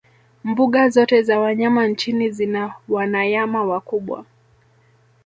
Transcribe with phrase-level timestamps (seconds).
[0.43, 4.25] mbuga zote za wanyama nchini zina wanayama wakubwa